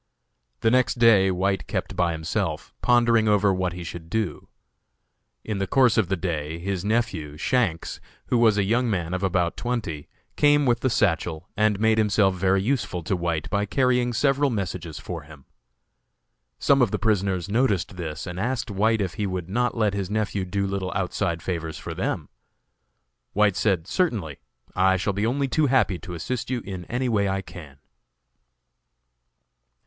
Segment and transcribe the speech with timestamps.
[0.61, 4.47] The next day White kept by himself, pondering over what he should do.
[5.43, 9.21] In the course of the day his nephew, Shanks, who was a young man of
[9.21, 14.11] about twenty, came with the satchel, and made himself very useful to White by carrying
[14.11, 15.45] several messages for him.
[16.57, 20.09] Some of the prisoners noticed this and asked White if he would not let his
[20.09, 22.27] nephew do little outside favors for them.
[23.33, 24.39] White said "Certainly,
[24.75, 27.77] I shall be only too happy to assist you in any way I can."